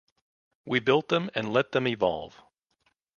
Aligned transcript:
We 0.65 0.79
built 0.79 1.09
them 1.09 1.29
and 1.35 1.53
let 1.53 1.73
them 1.73 1.87
evolve. 1.87 2.41